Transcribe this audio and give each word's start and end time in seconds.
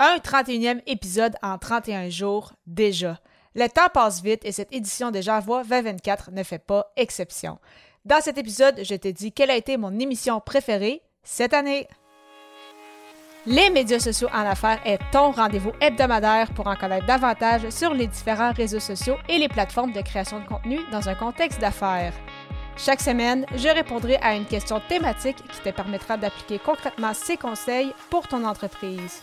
Un 0.00 0.18
31e 0.18 0.80
épisode 0.86 1.34
en 1.42 1.58
31 1.58 2.08
jours 2.08 2.52
déjà. 2.68 3.18
Le 3.56 3.66
temps 3.66 3.88
passe 3.92 4.22
vite 4.22 4.44
et 4.44 4.52
cette 4.52 4.72
édition 4.72 5.10
de 5.10 5.20
J'envoie 5.20 5.64
2024 5.64 6.30
ne 6.30 6.44
fait 6.44 6.60
pas 6.60 6.92
exception. 6.96 7.58
Dans 8.04 8.20
cet 8.20 8.38
épisode, 8.38 8.80
je 8.84 8.94
te 8.94 9.08
dis 9.08 9.32
quelle 9.32 9.50
a 9.50 9.56
été 9.56 9.76
mon 9.76 9.98
émission 9.98 10.38
préférée 10.38 11.02
cette 11.24 11.52
année. 11.52 11.88
Les 13.44 13.70
médias 13.70 13.98
sociaux 13.98 14.28
en 14.32 14.46
affaires 14.46 14.80
est 14.84 15.00
ton 15.10 15.32
rendez-vous 15.32 15.72
hebdomadaire 15.80 16.54
pour 16.54 16.68
en 16.68 16.76
connaître 16.76 17.06
davantage 17.06 17.68
sur 17.70 17.92
les 17.92 18.06
différents 18.06 18.52
réseaux 18.52 18.78
sociaux 18.78 19.16
et 19.28 19.38
les 19.38 19.48
plateformes 19.48 19.92
de 19.92 20.02
création 20.02 20.38
de 20.38 20.46
contenu 20.46 20.78
dans 20.92 21.08
un 21.08 21.16
contexte 21.16 21.60
d'affaires. 21.60 22.14
Chaque 22.76 23.00
semaine, 23.00 23.46
je 23.56 23.68
répondrai 23.68 24.18
à 24.18 24.36
une 24.36 24.46
question 24.46 24.80
thématique 24.88 25.42
qui 25.50 25.60
te 25.60 25.70
permettra 25.70 26.16
d'appliquer 26.16 26.60
concrètement 26.60 27.14
ces 27.14 27.36
conseils 27.36 27.92
pour 28.10 28.28
ton 28.28 28.44
entreprise. 28.44 29.22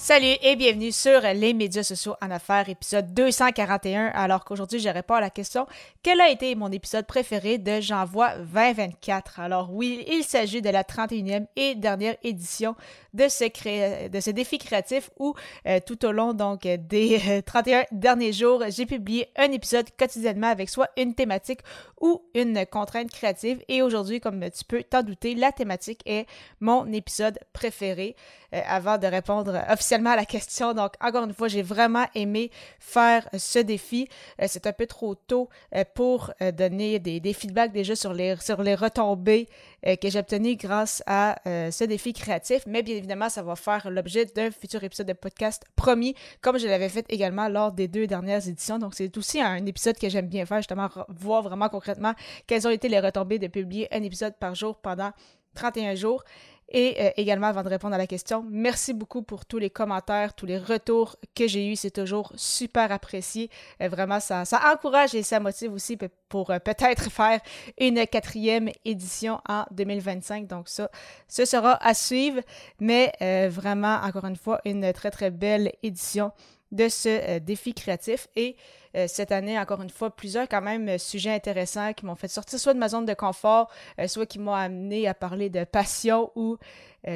Salut 0.00 0.36
et 0.42 0.54
bienvenue 0.54 0.92
sur 0.92 1.20
les 1.20 1.52
médias 1.52 1.82
sociaux 1.82 2.14
en 2.22 2.30
affaires, 2.30 2.68
épisode 2.68 3.12
241. 3.14 4.12
Alors 4.14 4.44
qu'aujourd'hui, 4.44 4.78
je 4.78 4.88
réponds 4.88 5.14
à 5.14 5.20
la 5.20 5.28
question 5.28 5.66
quel 6.04 6.20
a 6.20 6.30
été 6.30 6.54
mon 6.54 6.70
épisode 6.70 7.04
préféré 7.04 7.58
de 7.58 7.80
J'envoie 7.80 8.38
2024 8.38 9.40
Alors 9.40 9.74
oui, 9.74 10.06
il 10.08 10.22
s'agit 10.22 10.62
de 10.62 10.70
la 10.70 10.84
31e 10.84 11.46
et 11.56 11.74
dernière 11.74 12.14
édition 12.22 12.76
de 13.12 13.26
ce, 13.28 14.30
défi 14.30 14.58
créatif 14.58 15.10
où 15.18 15.34
euh, 15.66 15.80
tout 15.84 16.06
au 16.06 16.12
long 16.12 16.32
donc 16.32 16.62
des 16.62 17.42
31 17.44 17.80
euh, 17.80 17.82
derniers 17.90 18.32
jours, 18.32 18.62
j'ai 18.68 18.86
publié 18.86 19.28
un 19.36 19.50
épisode 19.50 19.88
quotidiennement 19.98 20.46
avec 20.46 20.70
soit 20.70 20.90
une 20.96 21.14
thématique 21.14 21.60
ou 22.00 22.22
une 22.34 22.64
contrainte 22.66 23.10
créative. 23.10 23.62
Et 23.68 23.82
aujourd'hui, 23.82 24.20
comme 24.20 24.48
tu 24.50 24.64
peux 24.64 24.84
t'en 24.84 25.02
douter, 25.02 25.34
la 25.34 25.50
thématique 25.50 26.02
est 26.06 26.26
mon 26.60 26.90
épisode 26.92 27.40
préféré. 27.52 28.14
Euh, 28.54 28.62
avant 28.66 28.96
de 28.96 29.06
répondre 29.06 29.62
officiellement 29.68 29.88
à 30.06 30.16
la 30.16 30.24
question, 30.24 30.74
donc 30.74 30.92
encore 31.00 31.24
une 31.24 31.32
fois, 31.32 31.48
j'ai 31.48 31.62
vraiment 31.62 32.06
aimé 32.14 32.50
faire 32.78 33.28
ce 33.36 33.58
défi. 33.58 34.08
C'est 34.46 34.66
un 34.66 34.72
peu 34.72 34.86
trop 34.86 35.14
tôt 35.14 35.48
pour 35.94 36.32
donner 36.56 36.98
des, 36.98 37.32
feedbacks 37.32 37.72
déjà 37.72 37.94
sur 37.96 38.12
les 38.12 38.34
retombées 38.34 39.48
que 39.84 40.08
j'ai 40.08 40.18
obtenues 40.18 40.56
grâce 40.56 41.02
à 41.06 41.40
ce 41.44 41.84
défi 41.84 42.12
créatif, 42.12 42.62
mais 42.66 42.82
bien 42.82 42.96
évidemment, 42.96 43.28
ça 43.28 43.42
va 43.42 43.56
faire 43.56 43.90
l'objet 43.90 44.24
d'un 44.26 44.50
futur 44.50 44.82
épisode 44.84 45.06
de 45.06 45.12
podcast 45.12 45.64
promis, 45.76 46.14
comme 46.40 46.58
je 46.58 46.66
l'avais 46.66 46.88
fait 46.88 47.06
également 47.08 47.48
lors 47.48 47.72
des 47.72 47.88
deux 47.88 48.06
dernières 48.06 48.46
éditions. 48.46 48.78
Donc, 48.78 48.94
c'est 48.94 49.16
aussi 49.16 49.40
un 49.40 49.64
épisode 49.66 49.98
que 49.98 50.08
j'aime 50.08 50.28
bien 50.28 50.46
faire, 50.46 50.58
justement, 50.58 50.88
voir 51.08 51.42
vraiment 51.42 51.68
concrètement 51.68 52.14
quelles 52.46 52.66
ont 52.66 52.70
été 52.70 52.88
les 52.88 53.00
retombées 53.00 53.38
de 53.38 53.46
publier 53.46 53.88
un 53.94 54.02
épisode 54.02 54.34
par 54.38 54.54
jour 54.54 54.76
pendant 54.76 55.12
31 55.54 55.94
jours. 55.94 56.24
Et 56.70 56.96
euh, 57.00 57.10
également, 57.16 57.46
avant 57.46 57.62
de 57.62 57.68
répondre 57.68 57.94
à 57.94 57.98
la 57.98 58.06
question, 58.06 58.44
merci 58.48 58.92
beaucoup 58.92 59.22
pour 59.22 59.46
tous 59.46 59.58
les 59.58 59.70
commentaires, 59.70 60.34
tous 60.34 60.44
les 60.44 60.58
retours 60.58 61.16
que 61.34 61.48
j'ai 61.48 61.66
eus. 61.66 61.76
C'est 61.76 61.90
toujours 61.90 62.32
super 62.36 62.92
apprécié. 62.92 63.50
Euh, 63.80 63.88
vraiment, 63.88 64.20
ça, 64.20 64.44
ça 64.44 64.60
encourage 64.72 65.14
et 65.14 65.22
ça 65.22 65.40
motive 65.40 65.72
aussi 65.72 65.96
pour 66.28 66.50
euh, 66.50 66.58
peut-être 66.58 67.10
faire 67.10 67.40
une 67.78 68.06
quatrième 68.06 68.68
édition 68.84 69.40
en 69.48 69.64
2025. 69.70 70.46
Donc 70.46 70.68
ça, 70.68 70.90
ce 71.26 71.46
sera 71.46 71.82
à 71.82 71.94
suivre. 71.94 72.42
Mais 72.80 73.12
vraiment, 73.48 74.00
encore 74.02 74.26
une 74.26 74.36
fois, 74.36 74.60
une 74.64 74.92
très, 74.92 75.10
très 75.10 75.30
belle 75.30 75.72
édition 75.82 76.32
de 76.72 76.88
ce 76.88 77.38
défi 77.38 77.74
créatif. 77.74 78.28
Et 78.36 78.56
euh, 78.96 79.06
cette 79.06 79.32
année, 79.32 79.58
encore 79.58 79.82
une 79.82 79.90
fois, 79.90 80.10
plusieurs 80.10 80.48
quand 80.48 80.62
même 80.62 80.88
euh, 80.88 80.98
sujets 80.98 81.32
intéressants 81.32 81.92
qui 81.92 82.06
m'ont 82.06 82.14
fait 82.14 82.28
sortir 82.28 82.58
soit 82.58 82.74
de 82.74 82.78
ma 82.78 82.88
zone 82.88 83.04
de 83.04 83.14
confort, 83.14 83.70
euh, 84.00 84.08
soit 84.08 84.26
qui 84.26 84.38
m'ont 84.38 84.54
amené 84.54 85.06
à 85.06 85.14
parler 85.14 85.50
de 85.50 85.64
passion 85.64 86.30
ou 86.36 86.56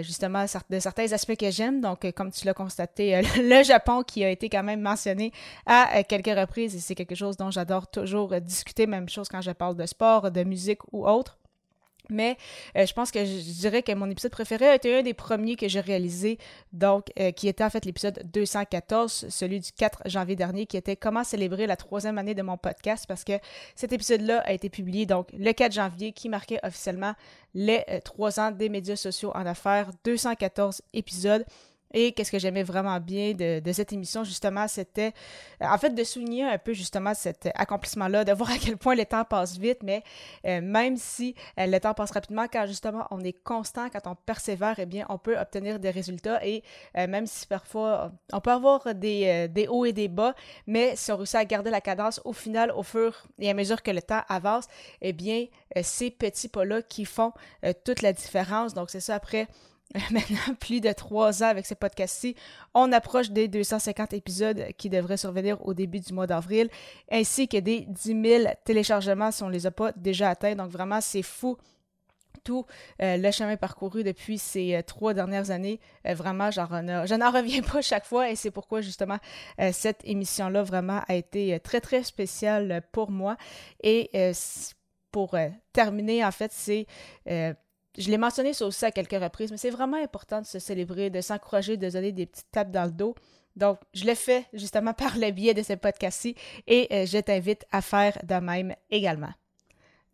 justement 0.00 0.44
de 0.70 0.78
certains 0.78 1.12
aspects 1.12 1.36
que 1.36 1.50
j'aime. 1.50 1.80
Donc, 1.80 2.10
comme 2.12 2.30
tu 2.30 2.46
l'as 2.46 2.54
constaté, 2.54 3.20
le 3.36 3.62
Japon 3.62 4.02
qui 4.02 4.24
a 4.24 4.30
été 4.30 4.48
quand 4.48 4.62
même 4.62 4.80
mentionné 4.80 5.32
à 5.66 6.02
quelques 6.04 6.38
reprises 6.38 6.74
et 6.74 6.78
c'est 6.78 6.94
quelque 6.94 7.16
chose 7.16 7.36
dont 7.36 7.50
j'adore 7.50 7.88
toujours 7.88 8.40
discuter, 8.40 8.86
même 8.86 9.08
chose 9.08 9.28
quand 9.28 9.42
je 9.42 9.50
parle 9.50 9.76
de 9.76 9.84
sport, 9.84 10.30
de 10.30 10.44
musique 10.44 10.80
ou 10.92 11.06
autre. 11.06 11.36
Mais 12.10 12.36
euh, 12.76 12.84
je 12.84 12.92
pense 12.92 13.10
que 13.10 13.24
je, 13.24 13.60
dirais 13.60 13.82
que 13.82 13.92
mon 13.92 14.10
épisode 14.10 14.32
préféré 14.32 14.68
a 14.68 14.74
été 14.74 14.98
un 14.98 15.02
des 15.02 15.14
premiers 15.14 15.56
que 15.56 15.68
j'ai 15.68 15.80
réalisé, 15.80 16.38
donc 16.72 17.06
euh, 17.18 17.30
qui 17.30 17.48
était 17.48 17.64
en 17.64 17.70
fait 17.70 17.84
l'épisode 17.84 18.22
214, 18.32 19.26
celui 19.28 19.60
du 19.60 19.72
4 19.72 20.02
janvier 20.06 20.36
dernier, 20.36 20.66
qui 20.66 20.76
était 20.76 20.96
Comment 20.96 21.24
célébrer 21.24 21.66
la 21.66 21.76
troisième 21.76 22.18
année 22.18 22.34
de 22.34 22.42
mon 22.42 22.56
podcast, 22.56 23.06
parce 23.06 23.24
que 23.24 23.34
cet 23.76 23.92
épisode-là 23.92 24.40
a 24.40 24.52
été 24.52 24.68
publié 24.68 25.06
donc 25.06 25.28
le 25.32 25.52
4 25.52 25.72
janvier, 25.72 26.12
qui 26.12 26.28
marquait 26.28 26.58
officiellement 26.62 27.14
les 27.54 27.84
euh, 27.88 28.00
trois 28.00 28.40
ans 28.40 28.50
des 28.50 28.68
médias 28.68 28.96
sociaux 28.96 29.30
en 29.34 29.46
affaires, 29.46 29.90
214 30.04 30.82
épisodes. 30.92 31.44
Et 31.92 32.12
qu'est-ce 32.12 32.30
que 32.30 32.38
j'aimais 32.38 32.62
vraiment 32.62 32.98
bien 33.00 33.32
de, 33.34 33.72
cette 33.72 33.92
émission, 33.92 34.24
justement, 34.24 34.68
c'était 34.68 35.12
euh, 35.62 35.66
en 35.66 35.78
fait 35.78 35.90
de 35.90 36.04
souligner 36.04 36.44
un 36.44 36.58
peu 36.58 36.72
justement 36.72 37.14
cet 37.14 37.48
accomplissement-là, 37.54 38.24
de 38.24 38.32
voir 38.42 38.50
à 38.50 38.58
quel 38.58 38.76
point 38.76 38.94
le 38.94 39.04
temps 39.04 39.24
passe 39.24 39.58
vite, 39.58 39.78
mais 39.82 40.02
euh, 40.46 40.60
même 40.60 40.96
si 40.96 41.34
euh, 41.58 41.66
le 41.66 41.78
temps 41.80 41.94
passe 41.94 42.10
rapidement, 42.10 42.46
quand 42.52 42.66
justement 42.66 43.06
on 43.10 43.20
est 43.20 43.32
constant, 43.32 43.88
quand 43.90 44.06
on 44.06 44.14
persévère, 44.14 44.74
eh 44.78 44.86
bien, 44.86 45.06
on 45.08 45.18
peut 45.18 45.38
obtenir 45.38 45.78
des 45.78 45.90
résultats 45.90 46.44
et 46.44 46.62
même 46.94 47.26
si 47.26 47.46
parfois 47.46 48.12
on 48.32 48.40
peut 48.40 48.50
avoir 48.50 48.94
des, 48.94 49.48
des, 49.48 49.66
hauts 49.68 49.84
et 49.84 49.92
des 49.92 50.08
bas, 50.08 50.34
mais 50.66 50.94
si 50.96 51.10
on 51.12 51.16
réussit 51.16 51.36
à 51.36 51.44
garder 51.44 51.70
la 51.70 51.80
cadence, 51.80 52.20
au 52.24 52.32
final, 52.32 52.70
au 52.72 52.82
fur 52.82 53.26
et 53.38 53.50
à 53.50 53.54
mesure 53.54 53.82
que 53.82 53.90
le 53.90 54.02
temps 54.02 54.22
avance, 54.28 54.66
eh 55.00 55.12
bien, 55.12 55.46
ces 55.82 56.10
petits 56.10 56.48
pas-là 56.48 56.82
qui 56.82 57.04
font 57.04 57.32
toute 57.84 58.02
la 58.02 58.12
différence. 58.12 58.74
Donc, 58.74 58.90
c'est 58.90 59.00
ça 59.00 59.14
après 59.14 59.48
maintenant 60.10 60.54
plus 60.60 60.80
de 60.80 60.92
trois 60.92 61.42
ans 61.42 61.48
avec 61.48 61.66
ce 61.66 61.74
podcast-ci. 61.74 62.34
On 62.74 62.92
approche 62.92 63.30
des 63.30 63.48
250 63.48 64.12
épisodes 64.12 64.66
qui 64.78 64.88
devraient 64.88 65.16
survenir 65.16 65.64
au 65.66 65.74
début 65.74 66.00
du 66.00 66.12
mois 66.12 66.26
d'avril, 66.26 66.68
ainsi 67.10 67.48
que 67.48 67.58
des 67.58 67.86
10 67.88 68.22
000 68.22 68.44
téléchargements 68.64 69.30
si 69.30 69.42
on 69.42 69.48
ne 69.48 69.52
les 69.52 69.66
a 69.66 69.70
pas 69.70 69.92
déjà 69.92 70.30
atteints. 70.30 70.54
Donc 70.54 70.70
vraiment, 70.70 71.00
c'est 71.00 71.22
fou 71.22 71.56
tout 72.44 72.66
euh, 73.00 73.16
le 73.16 73.30
chemin 73.30 73.56
parcouru 73.56 74.02
depuis 74.02 74.38
ces 74.38 74.74
euh, 74.74 74.82
trois 74.82 75.14
dernières 75.14 75.50
années. 75.50 75.80
Euh, 76.06 76.14
vraiment, 76.14 76.50
je 76.50 77.14
n'en 77.14 77.30
reviens 77.32 77.62
pas 77.62 77.82
chaque 77.82 78.04
fois 78.04 78.30
et 78.30 78.36
c'est 78.36 78.50
pourquoi 78.50 78.80
justement 78.80 79.18
cette 79.72 80.00
émission-là 80.04 80.62
vraiment 80.62 81.02
a 81.08 81.14
été 81.14 81.58
très 81.60 81.80
très 81.80 82.02
spéciale 82.02 82.82
pour 82.92 83.10
moi. 83.10 83.36
Et 83.82 84.10
pour 85.10 85.36
terminer, 85.72 86.24
en 86.24 86.32
fait, 86.32 86.52
c'est 86.52 86.86
je 87.98 88.10
l'ai 88.10 88.18
mentionné 88.18 88.54
ça 88.54 88.66
aussi 88.66 88.84
à 88.84 88.90
quelques 88.90 89.20
reprises, 89.20 89.50
mais 89.50 89.58
c'est 89.58 89.70
vraiment 89.70 90.02
important 90.02 90.40
de 90.40 90.46
se 90.46 90.58
célébrer, 90.58 91.10
de 91.10 91.20
s'encourager, 91.20 91.76
de 91.76 91.90
donner 91.90 92.12
des 92.12 92.26
petites 92.26 92.50
tapes 92.50 92.70
dans 92.70 92.84
le 92.84 92.90
dos. 92.90 93.14
Donc, 93.54 93.78
je 93.92 94.04
l'ai 94.04 94.14
fait 94.14 94.46
justement 94.54 94.94
par 94.94 95.18
le 95.18 95.30
biais 95.30 95.54
de 95.54 95.62
ce 95.62 95.74
podcast-ci 95.74 96.34
et 96.66 96.88
euh, 96.90 97.06
je 97.06 97.18
t'invite 97.18 97.66
à 97.70 97.82
faire 97.82 98.18
de 98.22 98.34
même 98.36 98.74
également. 98.90 99.32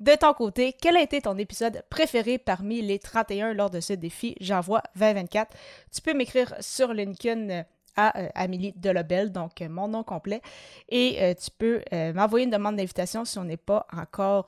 De 0.01 0.15
ton 0.15 0.33
côté, 0.33 0.75
quel 0.81 0.97
a 0.97 1.03
été 1.03 1.21
ton 1.21 1.37
épisode 1.39 1.83
préféré 1.91 2.39
parmi 2.39 2.83
les 2.83 3.01
31 3.01 3.53
lors 3.53 3.71
de 3.71 3.81
ce 3.81 3.93
défi? 3.93 4.37
J'envoie 4.41 4.83
2024? 4.95 5.57
Tu 5.93 6.01
peux 6.01 6.15
m'écrire 6.15 6.55
sur 6.61 6.93
LinkedIn 6.93 7.51
euh, 7.51 7.63
à 7.97 8.17
euh, 8.19 8.29
Amélie 8.35 8.73
Delobel, 8.77 9.33
donc 9.33 9.61
mon 9.61 9.89
nom 9.89 10.05
complet, 10.05 10.41
et 10.89 11.35
tu 11.35 11.51
peux 11.51 11.83
m'envoyer 12.15 12.45
une 12.45 12.53
demande 12.53 12.77
d'invitation 12.77 13.25
si 13.25 13.39
on 13.39 13.45
n'est 13.45 13.57
pas 13.57 13.89
encore 13.93 14.47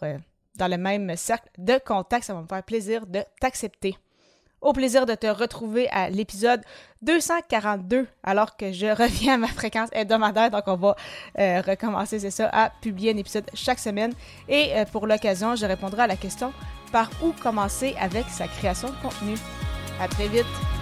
dans 0.60 0.68
le 0.68 0.76
même 0.76 1.16
cercle 1.16 1.48
de 1.58 1.80
contact. 1.84 2.24
Ça 2.24 2.34
va 2.34 2.42
me 2.42 2.46
faire 2.46 2.62
plaisir 2.62 3.06
de 3.06 3.24
t'accepter. 3.40 3.96
Au 4.60 4.74
plaisir 4.74 5.06
de 5.06 5.14
te 5.14 5.26
retrouver 5.26 5.88
à 5.88 6.10
l'épisode 6.10 6.60
242, 7.00 8.06
alors 8.22 8.58
que 8.58 8.72
je 8.72 8.86
reviens 9.02 9.34
à 9.34 9.36
ma 9.38 9.48
fréquence 9.48 9.88
hebdomadaire. 9.92 10.50
Donc, 10.50 10.64
on 10.66 10.76
va 10.76 10.96
euh, 11.38 11.62
recommencer, 11.62 12.18
c'est 12.18 12.30
ça, 12.30 12.50
à 12.52 12.68
publier 12.68 13.12
un 13.12 13.16
épisode 13.16 13.46
chaque 13.54 13.78
semaine. 13.78 14.12
Et 14.48 14.74
euh, 14.74 14.84
pour 14.84 15.06
l'occasion, 15.06 15.56
je 15.56 15.64
répondrai 15.64 16.02
à 16.02 16.06
la 16.06 16.16
question 16.16 16.52
par 16.92 17.10
où 17.22 17.32
commencer 17.32 17.94
avec 17.98 18.26
sa 18.28 18.46
création 18.48 18.88
de 18.88 18.96
contenu? 19.02 19.34
À 19.98 20.08
très 20.08 20.28
vite! 20.28 20.79